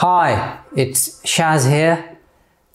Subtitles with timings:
[0.00, 2.18] Hi, it's Shaz here.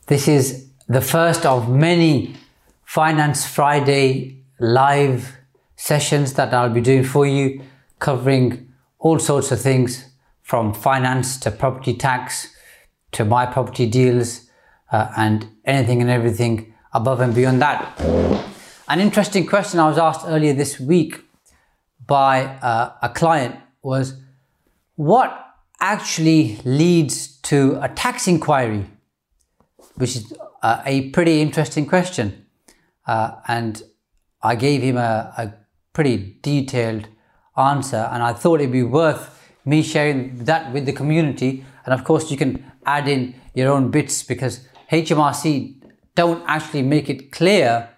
[0.08, 2.36] This is the first of many
[2.84, 5.38] Finance Friday live
[5.78, 7.62] sessions that I'll be doing for you,
[8.00, 10.04] covering all sorts of things
[10.42, 12.54] from finance to property tax
[13.14, 14.50] to my property deals
[14.92, 18.02] uh, and anything and everything above and beyond that.
[18.90, 21.24] An interesting question I was asked earlier this week
[22.06, 24.20] by uh, a client was
[24.98, 25.43] what
[25.84, 28.86] actually leads to a tax inquiry,
[29.96, 32.46] which is uh, a pretty interesting question.
[33.06, 33.84] Uh, and
[34.42, 35.54] I gave him a, a,
[35.92, 37.08] pretty detailed
[37.56, 41.64] answer, and I thought it'd be worth me sharing that with the community.
[41.86, 45.84] And of course, you can add in your own bits because HMRC
[46.16, 47.90] don't actually make it clear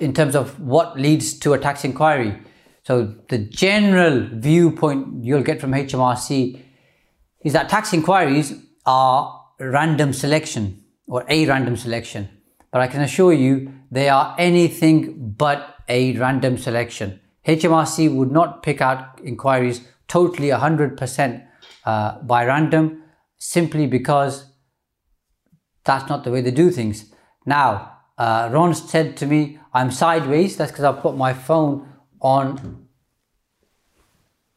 [0.00, 2.40] in terms of what leads to a tax inquiry.
[2.88, 6.58] So the general viewpoint you'll get from HMRC
[7.44, 8.54] is that tax inquiries
[8.86, 12.30] are random selection or a random selection.
[12.70, 17.20] But I can assure you they are anything but a random selection.
[17.46, 21.46] HMRC would not pick out inquiries totally 100%
[21.84, 23.02] uh, by random
[23.36, 24.50] simply because
[25.84, 27.12] that's not the way they do things.
[27.44, 30.56] Now, uh, Ron said to me, I'm sideways.
[30.56, 31.87] That's because I've put my phone
[32.20, 32.86] on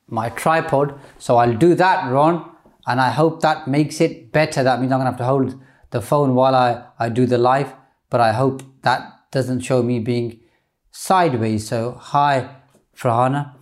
[0.07, 0.99] my tripod.
[1.17, 2.51] So I'll do that, Ron,
[2.85, 4.63] and I hope that makes it better.
[4.63, 5.59] That means I'm gonna have to hold
[5.91, 7.73] the phone while I, I do the live,
[8.09, 10.39] but I hope that doesn't show me being
[10.91, 11.67] sideways.
[11.67, 12.49] So hi,
[12.95, 13.55] Farhana.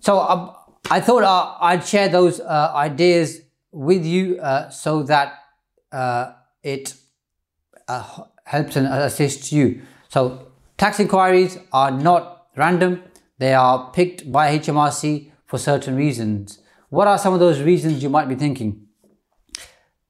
[0.00, 0.54] So um,
[0.90, 5.34] I thought uh, I'd share those uh, ideas with you uh, so that
[5.92, 6.32] uh,
[6.62, 6.94] it
[7.88, 9.82] uh, helps and assists you.
[10.08, 13.02] So tax inquiries are not random.
[13.40, 16.58] They are picked by HMRC for certain reasons.
[16.90, 18.86] What are some of those reasons you might be thinking?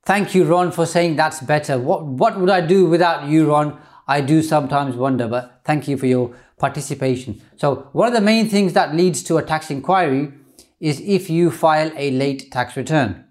[0.04, 1.78] Thank you, Ron, for saying that's better.
[1.78, 3.80] What, what would I do without you, Ron?
[4.08, 7.40] I do sometimes wonder, but thank you for your participation.
[7.56, 10.32] So one of the main things that leads to a tax inquiry
[10.80, 13.26] is if you file a late tax return.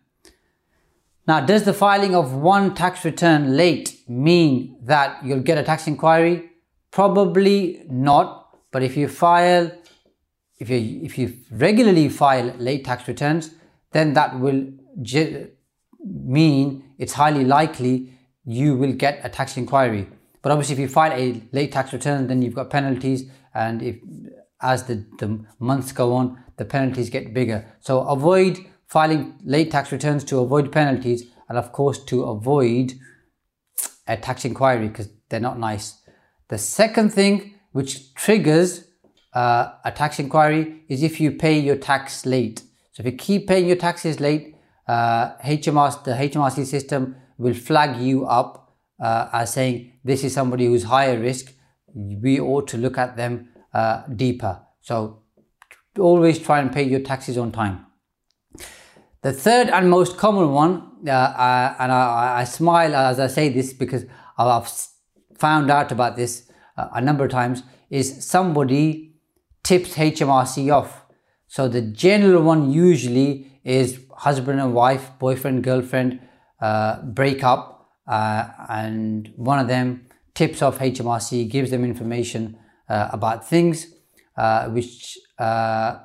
[1.27, 5.87] Now, does the filing of one tax return late mean that you'll get a tax
[5.87, 6.51] inquiry?
[6.89, 8.39] Probably not.
[8.71, 9.71] But if you file,
[10.59, 13.51] if you if you regularly file late tax returns,
[13.91, 14.67] then that will
[16.03, 18.13] mean it's highly likely
[18.45, 20.07] you will get a tax inquiry.
[20.41, 23.97] But obviously, if you file a late tax return, then you've got penalties, and if
[24.61, 27.65] as the, the months go on, the penalties get bigger.
[27.79, 32.93] So avoid filing late tax returns to avoid penalties, and of course to avoid
[34.07, 36.01] a tax inquiry because they're not nice.
[36.49, 38.88] The second thing which triggers
[39.33, 42.63] uh, a tax inquiry is if you pay your tax late.
[42.91, 44.55] So if you keep paying your taxes late,
[44.87, 50.65] uh, HMRC, the HMRC system will flag you up uh, as saying this is somebody
[50.65, 51.53] who's higher risk.
[51.93, 54.61] We ought to look at them uh, deeper.
[54.81, 55.21] So
[55.97, 57.85] always try and pay your taxes on time.
[59.21, 63.49] The third and most common one, uh, uh, and I, I, smile as I say
[63.49, 64.05] this because
[64.37, 64.71] I've
[65.37, 69.08] found out about this a number of times, is somebody
[69.69, 71.05] tips HMRC off.
[71.47, 76.19] So the general one usually is husband and wife, boyfriend, girlfriend
[76.59, 82.57] uh, break up, uh, and one of them tips off HMRC, gives them information
[82.89, 83.93] uh, about things
[84.37, 85.99] uh, which uh,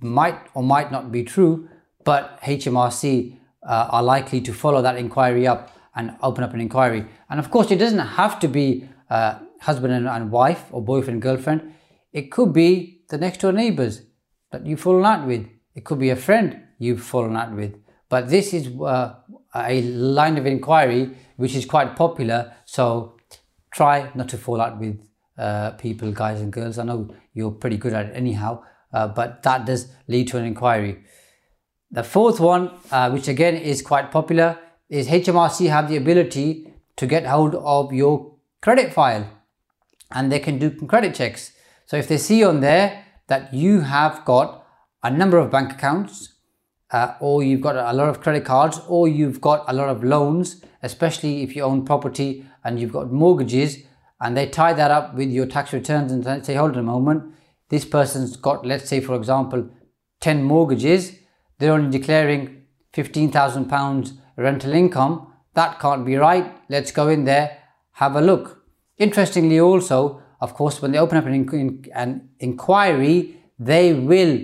[0.00, 1.66] might or might not be true,
[2.04, 7.06] but HMRC uh, are likely to follow that inquiry up and open up an inquiry.
[7.30, 11.72] And of course, it doesn't have to be husband and, and wife or boyfriend, girlfriend.
[12.14, 14.02] It could be the next door neighbors
[14.52, 15.46] that you've fallen out with.
[15.74, 17.74] It could be a friend you've fallen out with.
[18.08, 19.16] But this is uh,
[19.54, 22.54] a line of inquiry which is quite popular.
[22.64, 23.16] So
[23.72, 25.00] try not to fall out with
[25.36, 26.78] uh, people, guys and girls.
[26.78, 28.62] I know you're pretty good at it anyhow,
[28.92, 31.04] uh, but that does lead to an inquiry.
[31.90, 34.58] The fourth one, uh, which again is quite popular,
[34.88, 39.28] is HMRC have the ability to get hold of your credit file
[40.12, 41.50] and they can do credit checks.
[41.86, 44.66] So if they see on there that you have got
[45.02, 46.34] a number of bank accounts,
[46.90, 50.04] uh, or you've got a lot of credit cards, or you've got a lot of
[50.04, 53.82] loans, especially if you own property and you've got mortgages,
[54.20, 57.34] and they tie that up with your tax returns and say, hold on a moment,
[57.68, 59.68] this person's got, let's say, for example,
[60.20, 61.18] 10 mortgages,
[61.58, 62.62] they're only declaring
[62.94, 65.32] £15,000 rental income.
[65.54, 66.56] That can't be right.
[66.68, 67.58] Let's go in there,
[67.92, 68.62] have a look.
[68.98, 74.34] Interestingly, also, of course, when they open up an, an inquiry, they will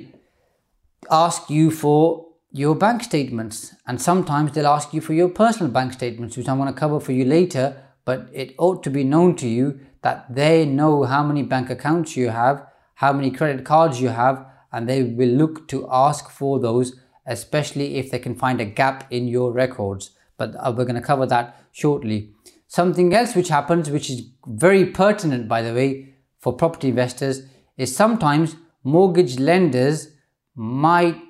[1.11, 3.75] ask you for your bank statements.
[3.87, 6.99] And sometimes they'll ask you for your personal bank statements which I'm going to cover
[7.01, 7.65] for you later.
[8.05, 12.17] But it ought to be known to you that they know how many bank accounts
[12.17, 12.67] you have
[13.01, 17.97] how many credit cards you have and they will look to ask for those especially
[17.97, 20.11] if they can find a gap in your records.
[20.37, 22.35] But uh, we're going to cover that shortly
[22.79, 27.43] something else which happens which is very pertinent by the way for property investors
[27.77, 30.09] is sometimes mortgage lenders
[30.55, 31.21] might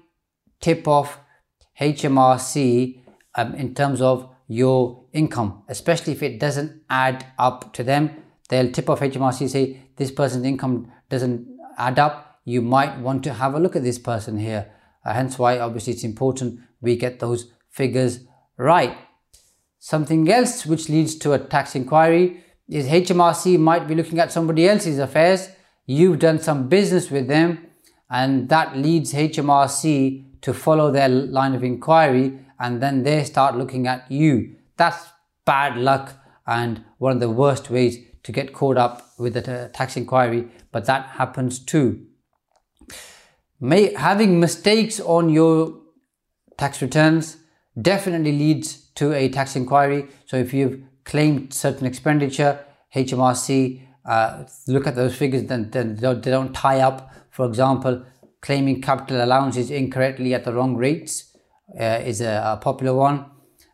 [0.60, 1.18] tip off
[1.80, 3.00] HMRC
[3.36, 8.10] um, in terms of your income, especially if it doesn't add up to them.
[8.50, 11.48] They'll tip off HMRC say this person's income doesn't
[11.78, 12.40] add up.
[12.44, 14.70] You might want to have a look at this person here.
[15.06, 18.20] Uh, hence why obviously it's important we get those figures
[18.58, 18.96] right.
[19.82, 24.68] Something else which leads to a tax inquiry is HMRC might be looking at somebody
[24.68, 25.48] else's affairs.
[25.86, 27.66] You've done some business with them
[28.10, 33.86] and that leads HMRC to follow their line of inquiry and then they start looking
[33.86, 34.54] at you.
[34.76, 35.02] That's
[35.46, 36.12] bad luck
[36.46, 40.84] and one of the worst ways to get caught up with a tax inquiry, but
[40.84, 42.06] that happens too.
[43.58, 45.80] May, having mistakes on your
[46.58, 47.38] tax returns
[47.80, 50.06] definitely leads to a tax inquiry.
[50.26, 52.62] So if you've claimed certain expenditure,
[52.94, 57.10] HMRC uh, look at those figures, then, then they don't tie up.
[57.30, 58.04] For example,
[58.42, 61.34] claiming capital allowances incorrectly at the wrong rates
[61.78, 63.24] uh, is a, a, popular one.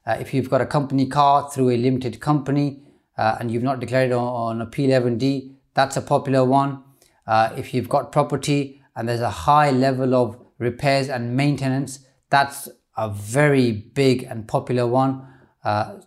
[0.07, 2.83] Uh, if you've got a company car through a limited company
[3.19, 6.85] uh, and you've not declared on, on a P11D, that's a popular one.
[7.27, 11.99] Uh, if you've got property and there's a high level of repairs and maintenance,
[12.31, 15.27] that's a very big and popular one,
[15.65, 15.99] uh,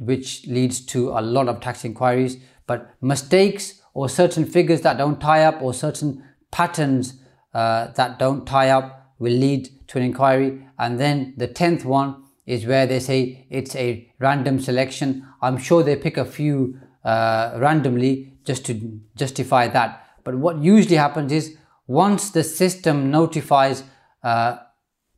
[0.00, 2.38] which leads to a lot of tax inquiries.
[2.66, 7.14] But mistakes or certain figures that don't tie up or certain patterns
[7.54, 10.66] uh, that don't tie up will lead to an inquiry.
[10.78, 15.26] And then the 10th one is where they say it's a random selection.
[15.40, 20.06] I'm sure they pick a few uh, randomly just to justify that.
[20.24, 21.56] But what usually happens is
[21.86, 23.84] once the system notifies
[24.22, 24.58] uh,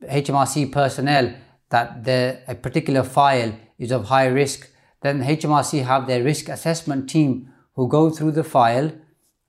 [0.03, 1.35] HMRC personnel
[1.71, 4.71] that the, a particular file is of high risk,
[5.03, 8.93] then HMRC have their risk assessment team who go through the file,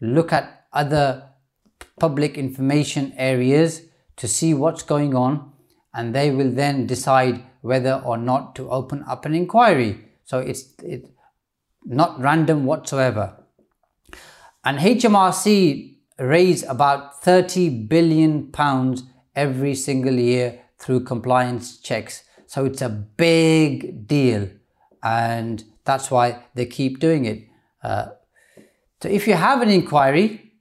[0.02, 1.30] look at other
[2.00, 3.82] public information areas
[4.18, 5.52] to see what's going on
[5.94, 10.06] and they will then decide whether or not to open up an inquiry.
[10.24, 11.10] So it's it,
[11.86, 13.44] not random whatsoever.
[14.64, 19.04] And HMRC raise about 30 billion pounds
[19.36, 22.24] every single year through compliance checks.
[22.48, 24.50] So it's a big deal
[25.04, 27.48] and that's why they keep doing it.
[27.84, 28.10] Uh,
[29.02, 30.54] so if you have an inquiry,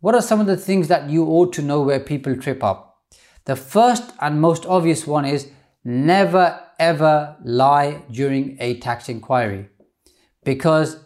[0.00, 3.02] what are some of the things that you ought to know where people trip up?
[3.44, 5.50] The first and most obvious one is
[5.84, 9.68] never ever lie during a tax inquiry
[10.44, 10.98] because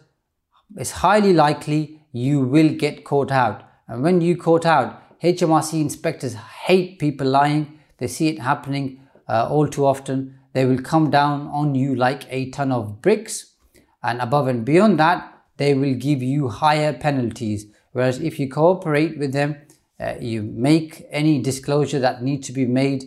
[0.77, 3.63] it's highly likely you will get caught out.
[3.87, 7.79] And when you caught out, HMRC inspectors hate people lying.
[7.97, 10.39] They see it happening uh, all too often.
[10.53, 13.55] They will come down on you like a ton of bricks.
[14.01, 17.65] And above and beyond that, they will give you higher penalties.
[17.91, 19.57] Whereas if you cooperate with them,
[19.99, 23.05] uh, you make any disclosure that needs to be made,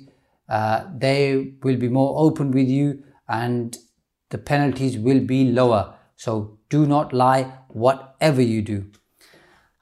[0.48, 3.76] uh, they will be more open with you and
[4.30, 5.94] the penalties will be lower.
[6.16, 8.90] So do not lie, whatever you do.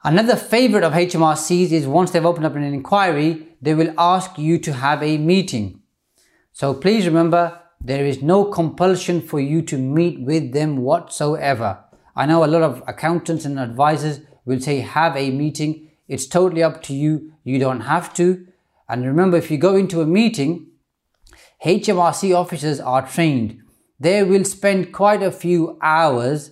[0.05, 4.59] Another favorite of HMRCs is once they've opened up an inquiry, they will ask you
[4.59, 5.81] to have a meeting.
[6.51, 11.83] So please remember, there is no compulsion for you to meet with them whatsoever.
[12.15, 15.89] I know a lot of accountants and advisors will say have a meeting.
[16.07, 17.33] It's totally up to you.
[17.43, 18.45] You don't have to.
[18.87, 20.67] And remember, if you go into a meeting,
[21.65, 23.57] HMRC officers are trained.
[23.99, 26.51] They will spend quite a few hours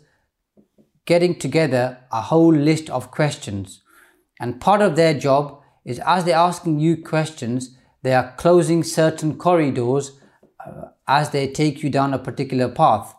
[1.06, 3.82] getting together a whole list of questions.
[4.40, 9.38] And part of their job is as they're asking you questions, they are closing certain
[9.38, 10.20] corridors
[10.66, 13.16] uh, as they take you down a particular path.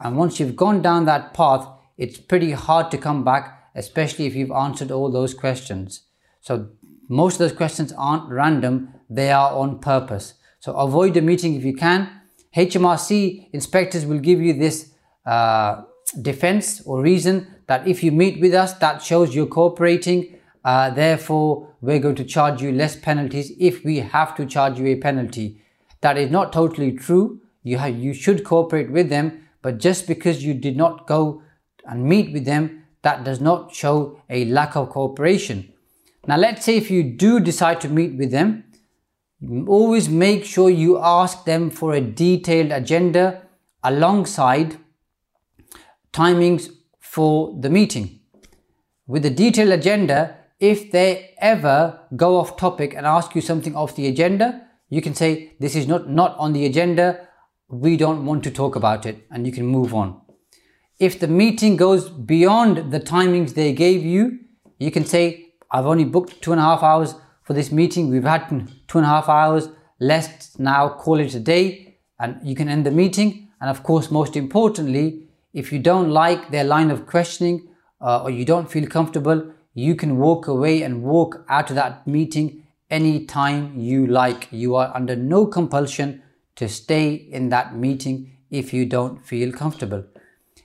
[0.00, 4.34] And once you've gone down that path, it's pretty hard to come back especially if
[4.34, 6.04] you've answered all those questions.
[6.40, 6.68] So
[7.08, 10.34] most of those questions aren't random, they are on purpose.
[10.60, 12.08] So avoid the meeting if you can.
[12.56, 14.92] HMRC inspectors will give you this
[15.26, 20.38] uh, defense or reason that if you meet with us, that shows you're cooperating.
[20.64, 24.86] Uh, therefore, we're going to charge you less penalties if we have to charge you
[24.86, 25.60] a penalty.
[26.00, 27.40] That is not totally true.
[27.62, 31.42] You have, you should cooperate with them, but just because you did not go
[31.84, 35.72] and meet with them, that does not show a lack of cooperation.
[36.26, 38.64] Now, let's say if you do decide to meet with them,
[39.66, 43.42] always make sure you ask them for a detailed agenda
[43.82, 44.76] alongside
[46.12, 48.20] timings for the meeting.
[49.06, 53.96] With the detailed agenda, if they ever go off topic and ask you something off
[53.96, 57.28] the agenda, you can say, This is not, not on the agenda,
[57.68, 60.20] we don't want to talk about it, and you can move on.
[60.98, 64.38] If the meeting goes beyond the timings they gave you,
[64.78, 68.10] you can say, I've only booked two and a half hours for this meeting.
[68.10, 68.48] We've had
[68.86, 69.68] two and a half hours.
[69.98, 73.50] Let's now call it a day and you can end the meeting.
[73.60, 77.68] And of course, most importantly, if you don't like their line of questioning
[78.00, 82.06] uh, or you don't feel comfortable, you can walk away and walk out of that
[82.06, 84.48] meeting anytime you like.
[84.50, 86.22] You are under no compulsion
[86.56, 90.04] to stay in that meeting if you don't feel comfortable.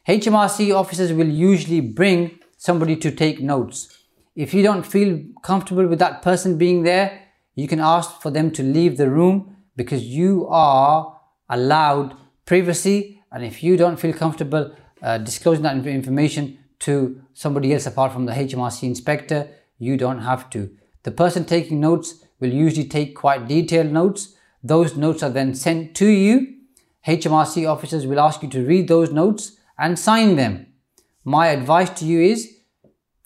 [0.08, 3.98] HMRC officers will usually bring somebody to take notes.
[4.36, 7.24] If you don't feel comfortable with that person being there,
[7.56, 12.16] you can ask for them to leave the room because you are allowed
[12.46, 13.17] privacy.
[13.32, 18.26] And if you don't feel comfortable uh, disclosing that information to somebody else apart from
[18.26, 20.70] the HMRC inspector, you don't have to.
[21.04, 24.36] The person taking notes will usually take quite detailed notes.
[24.64, 26.56] Those notes are then sent to you.
[27.06, 30.68] HMRC officers will ask you to read those notes and sign them.
[31.24, 32.58] My advice to you is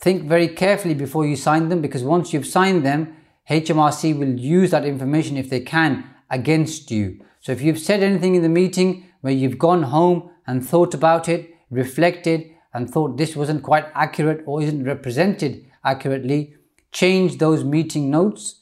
[0.01, 3.15] Think very carefully before you sign them because once you've signed them,
[3.51, 7.23] HMRC will use that information if they can against you.
[7.39, 11.29] So if you've said anything in the meeting where you've gone home and thought about
[11.29, 16.55] it, reflected, and thought this wasn't quite accurate or isn't represented accurately,
[16.91, 18.61] change those meeting notes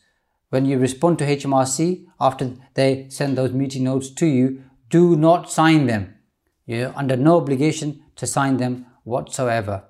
[0.50, 4.64] when you respond to HMRC after they send those meeting notes to you.
[4.90, 6.16] Do not sign them.
[6.66, 9.86] You're under no obligation to sign them whatsoever.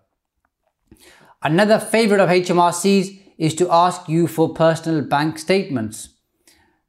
[1.41, 6.09] Another favorite of HMRC's is to ask you for personal bank statements.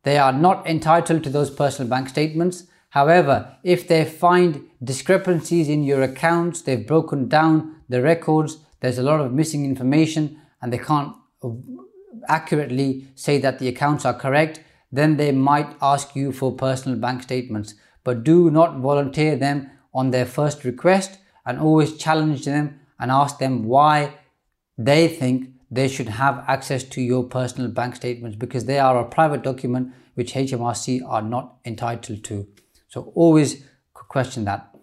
[0.02, 2.64] They are not entitled to those personal bank statements.
[2.90, 9.02] However, if they find discrepancies in your accounts, they've broken down the records, there's a
[9.02, 11.50] lot of missing information, and they can't uh,
[12.28, 17.22] accurately say that the accounts are correct, then they might ask you for personal bank
[17.22, 17.74] statements.
[18.02, 23.38] But do not volunteer them on their first request and always challenge them and ask
[23.38, 24.14] them why
[24.76, 29.08] they think they should have access to your personal bank statements because they are a
[29.08, 32.48] private document which HMRC are not entitled to.
[32.90, 33.64] So always
[34.10, 34.74] question that.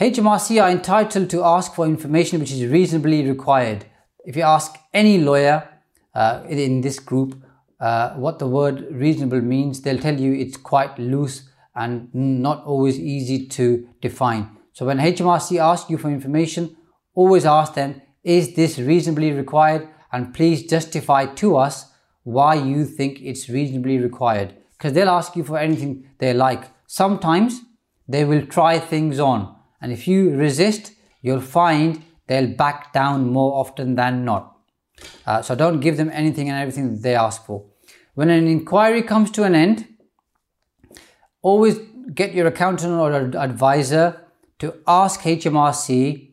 [0.00, 3.86] HMRC are entitled to ask for information which is reasonably required.
[4.24, 5.68] If you ask any lawyer
[6.14, 7.40] uh, in this group
[7.78, 12.98] uh, what the word reasonable means, they'll tell you it's quite loose and not always
[12.98, 14.50] easy to define.
[14.72, 16.76] So when HMRC ask you for information,
[17.14, 19.88] always ask them, is this reasonably required?
[20.10, 21.86] And please justify to us
[22.24, 24.54] why you think it's reasonably required.
[24.72, 26.64] Because they'll ask you for anything they like.
[26.92, 27.62] Sometimes
[28.06, 29.56] they will try things on.
[29.80, 34.58] And if you resist, you'll find they'll back down more often than not.
[35.26, 37.64] Uh, so don't give them anything and everything that they ask for.
[38.12, 39.88] When an inquiry comes to an end,
[41.40, 41.78] always
[42.14, 44.26] get your accountant or advisor
[44.58, 46.32] to ask HMRC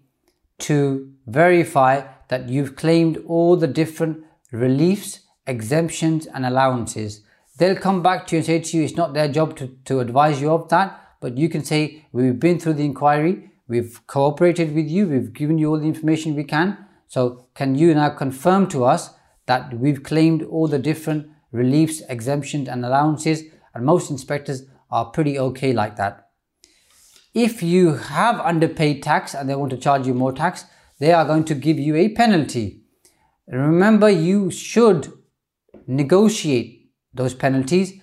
[0.67, 7.21] to verify that you've claimed all the different reliefs, exemptions, and allowances.
[7.59, 9.99] They'll come back to you and say to you, it's not their job to, to
[9.99, 14.73] advise you of that, but you can say, We've been through the inquiry, we've cooperated
[14.73, 16.77] with you, we've given you all the information we can.
[17.07, 19.09] So, can you now confirm to us
[19.45, 23.43] that we've claimed all the different reliefs, exemptions, and allowances?
[23.75, 26.29] And most inspectors are pretty okay like that.
[27.33, 30.63] If you have underpaid tax and they want to charge you more tax,
[30.99, 32.83] they are going to give you a penalty.
[33.47, 35.11] Remember, you should
[35.87, 36.78] negotiate
[37.13, 37.93] those penalties.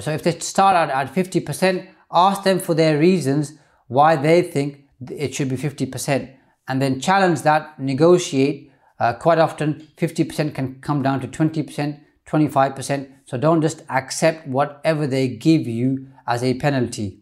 [0.00, 3.54] So if they start out at 50%, ask them for their reasons
[3.88, 6.34] why they think it should be 50%
[6.68, 8.70] and then challenge that, negotiate.
[8.98, 13.12] Uh, quite often, 50% can come down to 20%, 25%.
[13.24, 17.20] So don't just accept whatever they give you as a penalty.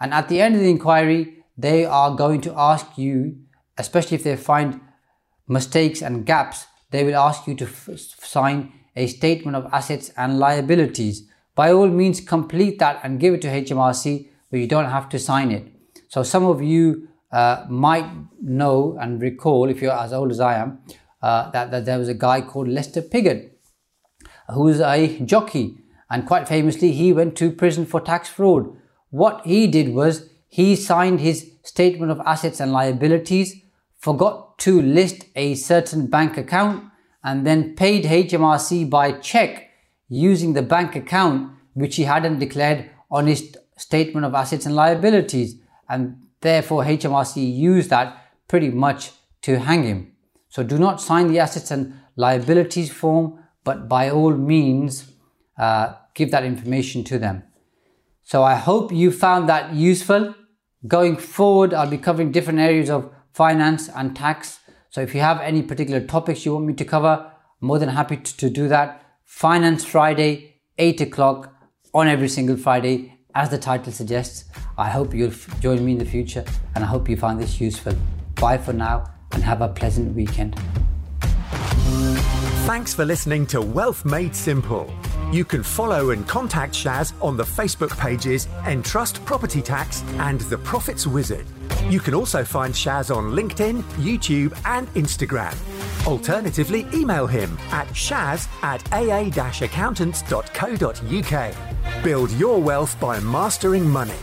[0.00, 3.38] And at the end of the inquiry, they are going to ask you
[3.78, 4.80] especially if they find
[5.48, 11.28] mistakes and gaps, they will ask you to sign a statement of assets and liabilities,
[11.54, 15.18] by all means complete that and give it to HMRC, but you don't have to
[15.18, 15.66] sign it.
[16.08, 18.06] So some of you uh, might
[18.40, 20.78] know and recall, if you're as old as I am,
[21.22, 23.58] uh, that, that there was a guy called Lester Piggott,
[24.52, 25.76] who was a jockey,
[26.08, 28.76] and quite famously, he went to prison for tax fraud.
[29.10, 33.60] What he did was he signed his statement of assets and liabilities,
[33.98, 36.84] forgot to list a certain bank account,
[37.26, 39.68] and then paid HMRC by check
[40.08, 45.56] using the bank account which he hadn't declared on his statement of assets and liabilities.
[45.88, 48.16] And therefore, HMRC used that
[48.46, 49.10] pretty much
[49.42, 50.12] to hang him.
[50.48, 55.10] So do not sign the assets and liabilities form, but by all means,
[55.58, 57.42] uh, give that information to them.
[58.22, 60.34] So I hope you found that useful.
[60.86, 64.60] Going forward, I'll be covering different areas of finance and tax.
[64.90, 67.88] So if you have any particular topics you want me to cover, I'm more than
[67.88, 69.02] happy to, to do that.
[69.24, 71.54] Finance Friday, 8 o'clock
[71.92, 74.44] on every single Friday, as the title suggests.
[74.78, 77.94] I hope you'll join me in the future and I hope you find this useful.
[78.36, 80.58] Bye for now and have a pleasant weekend.
[82.66, 84.92] Thanks for listening to Wealth Made Simple.
[85.32, 90.58] You can follow and contact Shaz on the Facebook pages Entrust Property Tax and The
[90.58, 91.46] Profits Wizard.
[91.88, 95.56] You can also find Shaz on LinkedIn, YouTube, and Instagram.
[96.04, 99.30] Alternatively, email him at shaz at aa
[99.64, 101.54] accountants.co.uk.
[102.02, 104.18] Build your wealth by mastering money.